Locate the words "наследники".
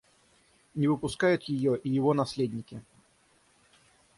2.15-2.81